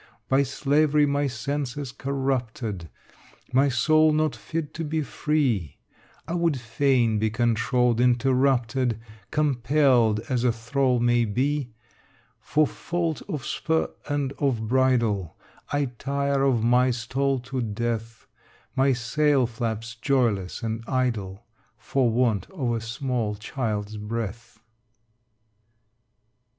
By 0.27 0.41
slavery 0.41 1.05
my 1.05 1.27
sense 1.27 1.77
is 1.77 1.91
corrupted, 1.91 2.89
My 3.53 3.69
soul 3.69 4.11
not 4.11 4.35
fit 4.35 4.73
to 4.73 4.83
be 4.83 5.03
free: 5.03 5.77
I 6.27 6.33
would 6.33 6.59
fain 6.59 7.19
be 7.19 7.29
controlled, 7.29 8.01
interrupted, 8.01 8.99
Compelled 9.29 10.21
as 10.21 10.43
a 10.43 10.51
thrall 10.51 10.99
may 10.99 11.25
be. 11.25 11.69
For 12.39 12.65
fault 12.65 13.21
of 13.29 13.45
spur 13.45 13.91
and 14.09 14.33
of 14.39 14.67
bridle 14.67 15.37
I 15.71 15.85
tire 15.99 16.41
of 16.45 16.63
my 16.63 16.89
stall 16.89 17.37
to 17.41 17.61
death: 17.61 18.25
My 18.75 18.93
sail 18.93 19.45
flaps 19.45 19.93
joyless 19.93 20.63
and 20.63 20.83
idle 20.87 21.45
For 21.77 22.09
want 22.09 22.49
of 22.49 22.71
a 22.71 22.81
small 22.81 23.35
child's 23.35 23.97
breath. 23.97 24.61